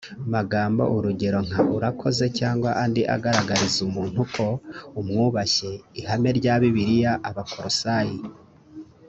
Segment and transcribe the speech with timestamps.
[0.33, 4.45] magambo urugero nka urakoze cyangwa andi agaragariza umuntu ko
[4.99, 8.17] umwubashye ihame rya bibiliya abakolosayi